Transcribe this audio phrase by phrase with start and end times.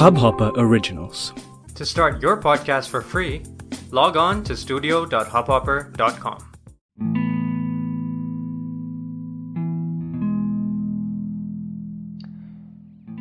[0.00, 1.32] Hubhopper Originals.
[1.76, 3.42] To start your podcast for free,
[3.90, 6.38] log on to studio.hubhopper.com.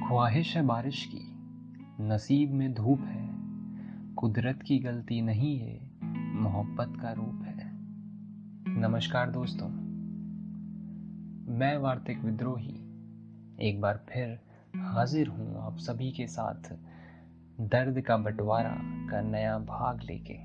[0.08, 1.22] ख्वाहिश है बारिश की
[2.02, 3.30] नसीब में धूप है
[4.16, 5.80] कुदरत की गलती नहीं है
[6.36, 7.72] मोहब्बत का रूप है
[8.80, 9.70] नमस्कार दोस्तों
[11.58, 12.80] मैं वार्तिक विद्रोही
[13.70, 14.49] एक बार फिर
[14.80, 16.74] हाजिर हूँ आप सभी के साथ
[17.62, 18.76] दर्द का बंटवारा
[19.12, 20.36] का नया भाग लेके।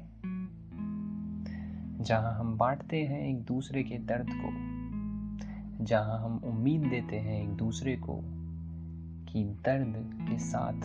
[2.05, 7.49] जहाँ हम बांटते हैं एक दूसरे के दर्द को, जहाँ हम उम्मीद देते हैं एक
[7.49, 8.21] दूसरे को
[9.33, 9.95] कि दर्द
[10.31, 10.81] के साथ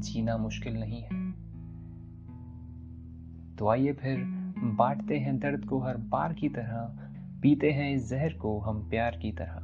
[0.00, 1.32] जीना मुश्किल नहीं है।
[3.56, 4.24] तो आइए फिर
[4.58, 6.98] बांटते हैं दर्द को हर बार की तरह,
[7.42, 9.58] पीते हैं इस जहर को हम प्यार की तरह।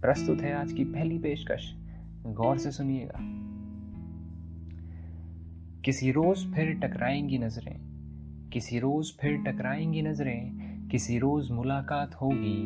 [0.00, 1.85] प्रस्तुत है आज की पहली पेशकश।
[2.34, 3.18] गौर से सुनिएगा।
[5.84, 7.76] किसी रोज फिर टकराएँगी नज़रें,
[8.52, 12.56] किसी रोज फिर टकराएँगी नज़रें, किसी रोज मुलाकात होगी,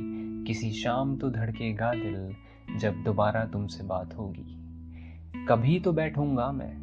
[0.46, 2.34] किसी शाम तो धड़केगा दिल
[2.78, 6.74] जब दोबारा तुमसे बात होगी। कभी तो बैठूँगा मैं,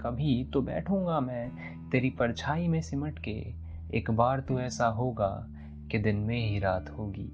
[0.00, 1.50] कभी तो बैठूँगा मैं
[1.90, 3.38] तेरी परछाई में सिमट के,
[3.98, 5.46] एक बार तो ऐसा होगा
[5.90, 7.30] कि दिन में ही रात होगी।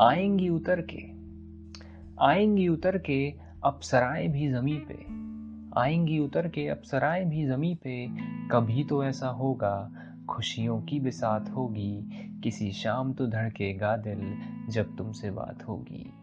[0.00, 1.02] आएँगी उतर के,
[2.24, 5.06] आएँगी उतर के अप्सराएँ भी जमी पे।
[5.80, 8.08] आएँगी उतर के अप्सराएँ भी जमी पे।
[8.48, 9.92] कभी तो ऐसा होगा,
[10.28, 12.10] खुशियों की बिसात होगी।
[12.44, 16.14] किसी शाम तो धड़केगा दिल जब तुमसे बात होगी।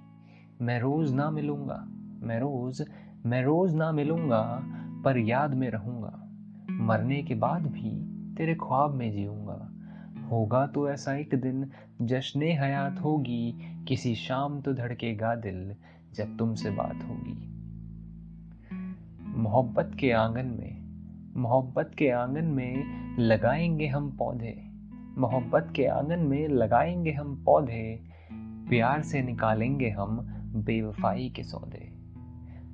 [0.62, 1.86] मैं रोज ना मिलूँगा,
[2.22, 2.86] मैं रोज
[3.26, 4.64] मैं रोज ना मिलूँगा,
[5.06, 6.30] पर याद में रहूँगा।
[6.72, 7.92] मरने के बाद भी
[8.36, 9.72] तेरे ख्वाब में जीऊँगा।
[10.32, 13.56] होगा तो ऐसा एक दिन जश्न हयात होगी।
[13.88, 15.76] किसी शाम तो धड़केगा दिल
[16.16, 17.56] जब तुमसे बात होगी।
[19.40, 20.86] मोहब्बत के आँगन में,
[21.42, 22.84] मोहब्बत के आँगन में
[23.20, 24.64] लगाएँगे हम पौधे।
[25.18, 28.00] मोहब्बत के आँगन में लगाएँगे हम पौधे।
[28.70, 30.18] प्यार से निकालेंगे हम
[30.56, 31.94] बेवफाई के सौदे।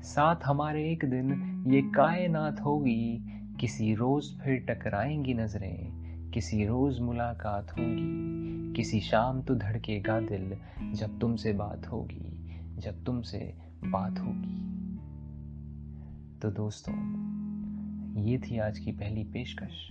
[0.02, 3.26] साथ हमारे एक दिन ये कायनात होगी,
[3.60, 10.58] किसी रोज फिर टकराएँगी नज़रें, किसी रोज मुलाकात होगी, किसी शाम तो धड़केगा दिल
[10.94, 12.31] जब तुमसे बात होगी।
[12.82, 13.38] जब तुमसे
[13.84, 14.58] बात होगी।
[16.40, 16.94] तो दोस्तों,
[18.22, 19.90] ये थी आज की पहली पेशकश।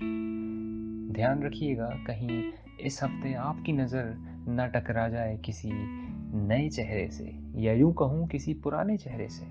[1.13, 4.15] ध्यान रखिएगा, कहीं इस हफ़्ते आपकी नज़र
[4.49, 9.47] न टकरा जाए किसी नए चेहरे से, या यूँ कहूँ, किसी पुराने चेहरे से,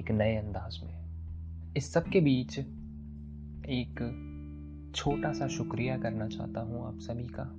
[0.00, 2.58] एक नए अंदाज में। इस सब के बीच
[3.68, 4.02] एक
[4.96, 7.50] छोटा सा शुक्रिया करना चाहता हूँ आप सभी का,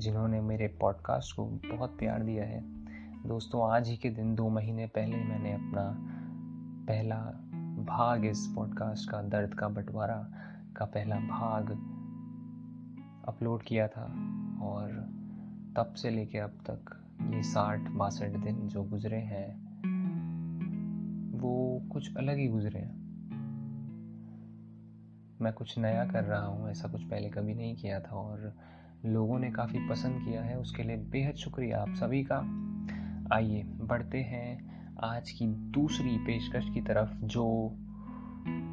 [0.00, 1.44] जिन्होंने मेरे पॉडकास्ट को
[1.76, 2.83] बहुत प्यार दिया है।
[3.26, 5.96] दोस्तों, आज ही के दिन, दो महीने पहले मैंने अपना
[6.88, 7.16] पहला
[7.84, 10.32] भाग इस पॉडकास्ट का, दर्द का बंटवारा
[10.76, 11.70] का पहला भाग
[13.28, 14.04] अपलोड किया था
[14.62, 14.90] और
[15.76, 17.02] तब से लेके अब तक
[17.34, 19.48] ये साठ बासठ दिन जो गुजरे हैं,
[21.38, 22.96] वो कुछ अलग ही गुजरे हैं।
[25.40, 28.54] मैं कुछ नया कर रहा हूँ, ऐसा कुछ पहले कभी नहीं किया था और
[29.04, 32.73] लोगों ने काफ़ी पसंद किया है, उसके लिए बेहद शुक्रिया आप सभी का।
[33.34, 34.48] आइए बढ़ते हैं
[35.04, 37.70] आज की दूसरी पेशकश की तरफ़, जो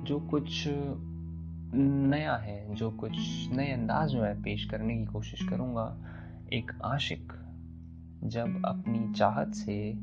[0.07, 0.65] जो कुछ
[2.07, 3.11] नया है, जो कुछ
[3.51, 5.97] नए अंदाज में मैं पेश करने की कोशिश करूँगा।
[6.53, 7.33] एक आशिक,
[8.23, 9.93] जब अपनी चाहत से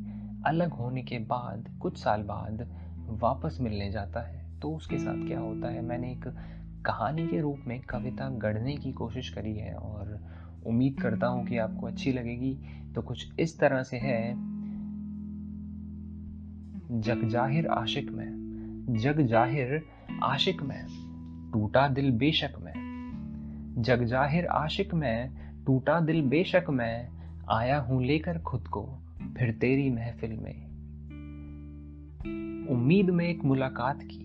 [0.46, 2.68] अलग होने के बाद, कुछ साल बाद
[2.98, 5.80] वापस मिलने जाता है तो उसके साथ क्या होता है?
[5.80, 6.24] मैंने एक
[6.86, 11.58] कहानी के रूप में कविता गढ़ने की कोशिश करी है और उम्मीद करता हूँ कि
[11.58, 12.58] आपको अच्छी लगेगी।
[12.94, 14.32] तो कुछ इस तरह से है।
[17.00, 19.82] जग ज़ाहिर आशिक में। जग ज़ाहिर
[20.22, 20.84] आशिक में।
[21.52, 22.72] टूटा दिल बेशक में।
[23.78, 25.30] जग ज़ाहिर आशिक में।
[25.66, 27.08] टूटा दिल बेशक में।
[27.50, 28.98] आया हूँ लेकर खुद को
[29.38, 30.68] फिर तेरी महफिल में।
[32.68, 34.24] उम्मीद में एक मुलाकात की।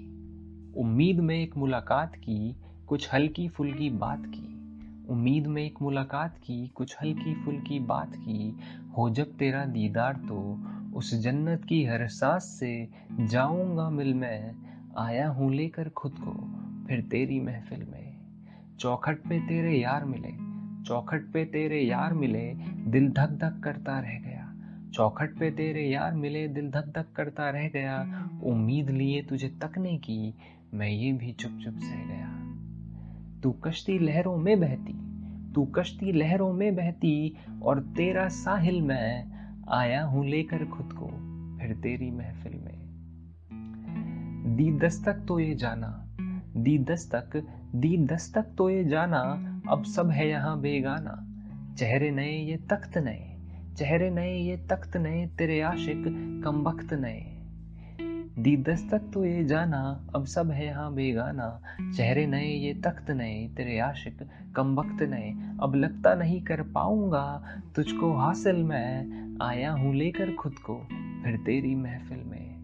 [0.77, 2.55] उम्मीद में एक मुलाकात की।
[2.87, 4.62] कुछ हल्की फुल्की बात की।
[5.09, 8.57] उम्मीद में एक मुलाकात की, कुछ हल्की फुल्की बात की,
[8.97, 10.63] हो जब तेरा दीदार तो
[10.95, 12.89] उस जन्नत की हर सांस से
[13.19, 14.55] जाऊँगा मिल मैं,
[14.97, 16.31] आया हूँ लेकर खुद को,
[16.87, 18.17] फिर तेरी महफिल में।
[18.79, 20.31] चौखट पे तेरे यार मिले,
[20.83, 22.53] चौखट पे तेरे यार मिले,
[22.91, 24.53] दिल धक धक करता रह गया।
[24.93, 29.97] चौखट पे तेरे यार मिले, दिल धक धक करता रह गया। उम्मीद लिए तुझे तकने
[29.97, 30.33] की,
[30.73, 32.42] मैं ये भी चुप चुप सह गया।
[33.43, 34.93] तू कश्ती लहरों में बहती,
[35.53, 39.25] तू कश्ती लहरों में बहती, और तेरा साहिल मैं
[39.69, 41.07] आया हूँ लेकर खुद को
[41.59, 42.83] फिर तेरी महफिल में।
[44.55, 46.15] दी दस्तक तो ये जाना,
[46.57, 47.45] दी दस्तक
[47.75, 49.19] दी दस्तक तो ये जाना,
[49.69, 51.19] अब सब है यहाँ बेगाना।
[51.77, 53.37] चेहरे नए ये तख्त नए,
[53.77, 56.03] चेहरे नए ये तख्त नए, तेरे आशिक
[56.45, 57.42] कम वक्त नए।
[58.39, 61.61] दी दस्तक तो ये जाना, अब सब है यहाँ बेगाना।
[61.95, 64.17] चेहरे नए, ये तख्त नए, तेरे आशिक
[64.55, 67.43] कम वक्त नए। अब लगता नहीं कर पाऊँगा,
[67.75, 70.75] तुझको हासिल मैं। आया हूँ लेकर खुद को,
[71.23, 72.55] फिर तेरी महफिल में।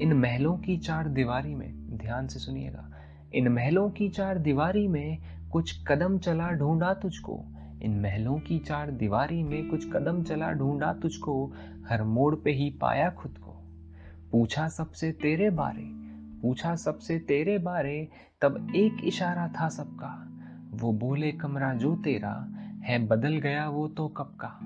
[0.00, 2.92] इन महलों की चार दीवारी में, ध्यान से सुनिएगा।
[3.34, 5.18] इन महलों की चार दीवारी में
[5.52, 7.44] कुछ कदम चला ढूंढा तुझको।
[7.82, 11.52] इन महलों की चार दीवारी में कुछ कदम चला ढूंढा तुझको।
[11.88, 13.57] हर मोड़ पे ही पाया खुद को।
[14.32, 15.84] पूछा सबसे तेरे बारे,
[16.42, 18.08] पूछा सबसे तेरे बारे,
[18.40, 20.24] तब एक इशारा था सबका।
[20.70, 24.58] वो बोले, कमरा जो तेरा है, बदल गया वो तो कब का?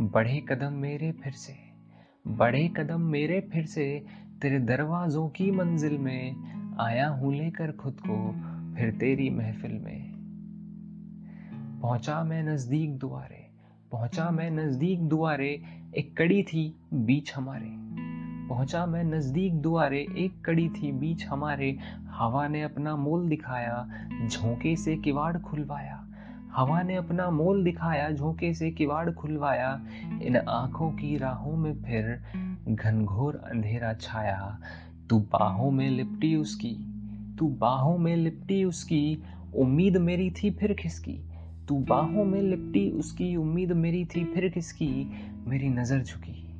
[0.00, 1.72] बढ़े कदम मेरे फिर से
[2.26, 4.06] बढ़े कदम मेरे फिर से,
[4.42, 6.36] तेरे दरवाजों की मंजिल में
[6.80, 8.32] आया हूँ लेकर खुद को,
[8.76, 10.12] फिर तेरी महफिल में।
[11.82, 13.50] पहुँचा मैं नज़दीक दुआरे,
[13.92, 15.62] पहुँचा मैं नज़दीक दुआरे,
[15.96, 17.81] एक कड़ी थी बीच हमारे।
[18.52, 21.78] पहुँचा मैं नज़दीक दुआरे, एक कड़ी थी बीच हमारे।
[22.08, 23.88] हवा ने अपना मोल दिखाया,
[24.26, 26.08] झोंके से किवाड़ खुलवाया।
[26.52, 29.82] हवा ने अपना मोल दिखाया, झोंके से किवाड़ खुलवाया।
[30.22, 32.22] इन आँखों की राहों में फिर
[32.68, 34.58] घनघोर अंधेरा छाया।
[35.10, 36.76] तू बाहों में लिपटी उसकी,
[37.38, 39.22] तू बाहों में लिपटी उसकी,
[39.56, 41.20] उम्मीद मेरी थी फिर खिसकी
[41.68, 45.10] तू बाहों में लिपटी उसकी, उम्मीद मेरी थी फिर किसकी?
[45.46, 46.51] मेरी नज़र झुकी।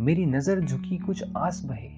[0.00, 1.88] मेरी नज़र झुकी कुछ आस बहे,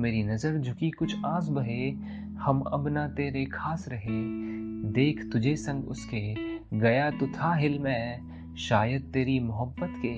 [0.00, 1.90] मेरी नज़र झुकी कुछ आस बहे,
[2.38, 4.22] हम अब ना तेरे खास रहे,
[4.92, 6.34] देख तुझे संग उसके,
[6.78, 8.20] गया तो था हिल में,
[8.56, 10.14] शायद तेरी मोहब्बत के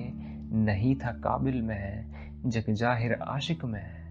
[0.56, 2.06] नहीं था काबिल में,
[2.46, 4.02] जग ज़ाहिर आशिक में,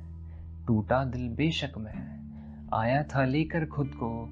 [0.68, 2.20] टूटा दिल बेशक में,
[2.74, 4.30] आया था लेकर खुद को,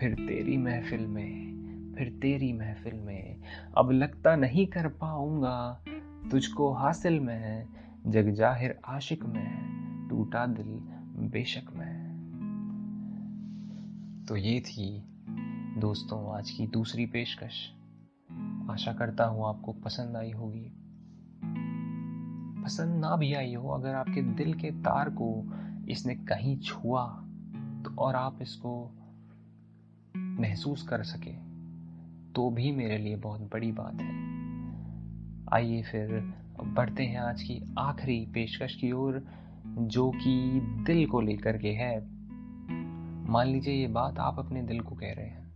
[0.00, 3.36] फिर तेरी महफिल में, फिर तेरी महफिल में,
[3.76, 5.84] अब लगता नहीं कर पाऊँगा,
[6.30, 7.66] तुझको हासिल में
[8.08, 10.68] जग ज़ाहिर आशिक में, टूटा दिल
[11.30, 12.06] बेशक में।
[14.28, 14.86] तो ये थी
[15.78, 17.58] दोस्तों आज की दूसरी पेशकश।
[18.70, 20.64] आशा करता हूँ आपको पसंद आई होगी।
[22.64, 25.30] पसंद ना भी आई हो, अगर आपके दिल के तार को
[25.88, 27.04] इसने कहीं छुआ
[27.84, 28.74] तो और आप इसको
[30.16, 31.36] महसूस कर सके
[32.32, 34.12] तो भी मेरे लिए बहुत बड़ी बात है।
[35.52, 36.20] आइए फिर
[36.68, 39.24] बढ़ते हैं आज की आखिरी पेशकश की ओर,
[39.66, 42.00] जो कि दिल को लेकर के है।
[43.30, 45.48] मान लीजिए ये बात आप अपने दिल को कह रहे हैं।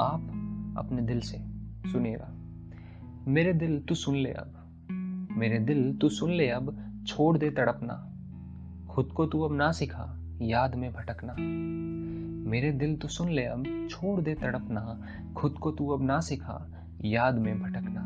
[0.00, 0.20] आप
[0.78, 1.38] अपने दिल से,
[1.92, 2.28] सुनिएगा।
[3.30, 4.52] मेरे दिल तू सुन ले अब।
[5.36, 8.12] मेरे दिल तू सुन ले अब, छोड़ दे तड़पना।
[8.88, 11.36] खुद को तू अब ना सिखा, याद में भटकना।
[12.50, 15.02] मेरे दिल तू सुन ले अब, छोड़ दे तड़पना।
[15.36, 18.05] खुद को तू अब ना सिखा, याद में भटकना।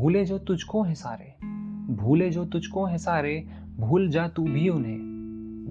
[0.00, 1.46] भूले जो तुझको है सारे,
[1.94, 4.98] भूले जो तुझको है सारे, भूल जा तू भी उन्हें।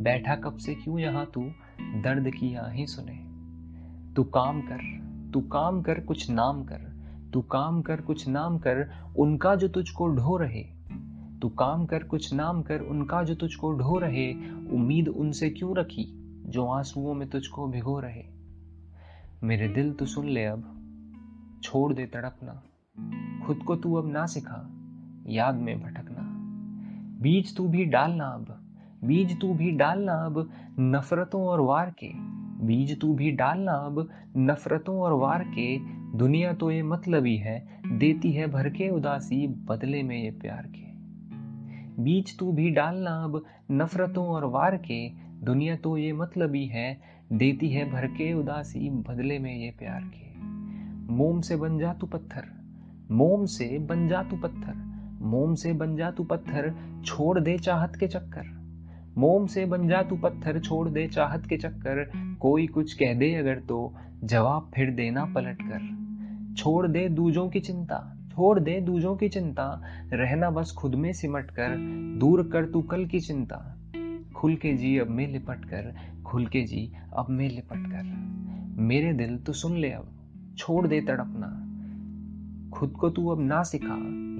[0.04, 1.42] बैठा कब से क्यों यहाँ तू?
[1.82, 3.26] दर्द की आहें सुने।
[4.14, 4.80] तू काम कर,
[5.34, 6.80] तू काम कर कुछ नाम कर,
[7.34, 10.64] तू काम कर कुछ नाम कर उनका जो तुझको ढो रहे।
[11.42, 14.34] तू काम कर कुछ नाम कर उनका जो तुझको ढो रहे,
[14.72, 18.24] उम्मीद उनसे क्यों रखी जो आंसुओं में तुझको भिगो रहे?
[19.44, 20.82] मेरे दिल तो सुन ले अब,
[21.64, 22.64] छोड़ दे तड़पना।
[23.50, 24.70] खुद को तू अब ना सिखा,
[25.28, 26.22] याद में भटकना।
[27.22, 28.70] बीज तू भी डालना अब,
[29.04, 32.10] बीज तू भी डालना अब नफरतों और वार के।
[32.66, 35.78] बीज तू भी डालना अब नफरतों और वार के।
[36.18, 40.86] दुनिया तो ये मतलबी है, देती है भर के उदासी, बदले में ये प्यार के।
[42.04, 45.10] बीज तू भी डालना अब नफरतों और वार के।
[45.46, 47.02] दुनिया तो ये मतलबी है,
[47.34, 50.40] देती है भर के उदासी, बदले में ये प्यार के।
[51.14, 52.59] मोम से बन जा तू पत्थर
[53.12, 54.74] मोम से बन जा तू पत्थर,
[55.22, 56.74] मोम से बन जा तू पत्थर,
[57.06, 58.44] छोड़ दे चाहत के चक्कर।
[59.18, 63.36] मोम से बन जा तू पत्थर, छोड़ दे चाहत के चक्कर, कोई कुछ कह दे
[63.36, 66.00] अगर तो जवाब फिर देना पलट कर।
[66.56, 69.82] छोड़ दे दूजों की चिंता, छोड़ दे दूजों की चिंता,
[70.14, 71.76] रहना बस खुद में सिमट कर,
[72.20, 73.78] दूर कर तू कल की चिंता।
[74.36, 78.04] खुल के जी अब में लिपट कर, खुल के जी अब में लिपट कर।
[78.82, 80.08] मेरे दिल तो सुन ले अब,
[80.58, 81.59] छोड़ दे तड़पना।
[82.80, 83.96] खुद को तू अब ना सिखा,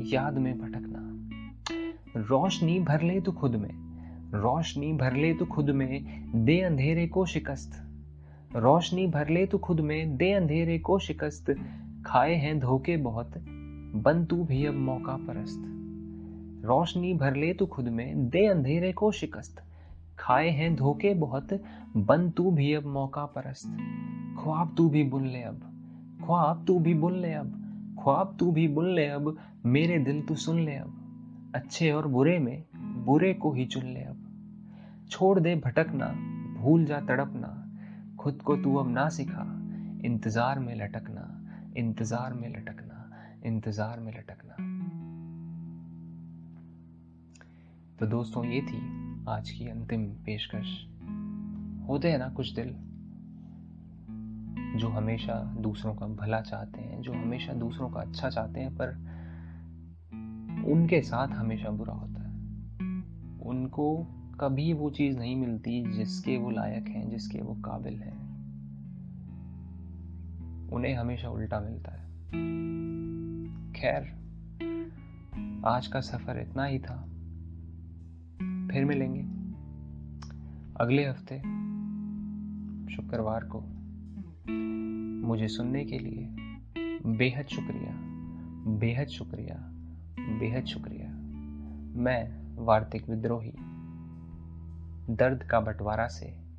[0.10, 1.00] याद में भटकना।
[2.22, 3.70] रोशनी भर ले तू खुद में,
[4.32, 6.06] रोशनी भर ले तू खुद में,
[6.46, 7.72] दे अंधेरे को शिकस्त।
[8.56, 11.56] रोशनी भर ले तू खुद में, दे अंधेरे को शिकस्त।
[12.06, 13.32] खाए हैं धोखे बहुत,
[13.96, 15.64] बन तू भी अब मौका परस्त।
[16.66, 19.64] रोशनी भर ले तू खुद में, दे अंधेरे को शिकस्त।
[20.20, 21.62] खाए हैं धोखे बहुत,
[21.98, 23.78] बन तू भी अब मौका परस्त।
[24.44, 25.60] ख्वाब तू भी बुन ले अब,
[26.26, 27.59] ख्वाब तू भी बुन ले अब।
[28.04, 32.40] ख्वाब तू भी बुन ले अब, मेरे दिल तू सुन ले अब। अच्छे और बुरे
[32.40, 32.64] में,
[33.06, 34.26] बुरे को ही चुन ले अब।
[35.10, 36.08] छोड़ दे भटकना,
[36.60, 37.72] भूल जा तड़पना,
[38.20, 39.46] खुद को तू अब ना सिखा,
[40.06, 41.46] इंतज़ार में लटकना,
[41.78, 43.12] इंतज़ार में लटकना,
[43.46, 44.56] इंतज़ार में लटकना।
[48.00, 48.82] तो दोस्तों, ये थी
[49.30, 50.86] आज की अंतिम पेशकश।
[51.88, 52.76] होते हैं ना कुछ दिल।
[54.76, 58.90] जो हमेशा दूसरों का भला चाहते हैं, जो हमेशा दूसरों का अच्छा चाहते हैं, पर
[60.72, 62.36] उनके साथ हमेशा बुरा होता है।
[63.40, 64.08] उनको
[64.40, 68.30] कभी वो चीज़ नहीं मिलती जिसके वो लायक हैं, जिसके वो काबिल हैं।
[70.70, 72.10] उन्हें हमेशा उल्टा मिलता है।
[73.74, 74.20] खैर,
[75.66, 77.02] आज का सफ़र इतना ही था।
[78.72, 79.22] फिर मिलेंगे।
[80.82, 81.38] अगले हफ़्ते,
[82.96, 83.79] शुक्रवार को।
[85.28, 86.28] मुझे सुनने के लिए
[87.18, 88.10] बेहद शुक्रिया
[88.80, 89.56] बेहद शुक्रिया
[90.40, 91.08] बेहद शुक्रिया।
[92.02, 93.54] मैं वार्तिक विद्रोही,
[95.16, 96.50] दर्द का बंटवारा से।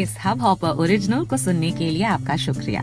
[0.00, 2.82] इस हब हॉपर ओरिजिनल को सुनने के लिए आपका शुक्रिया।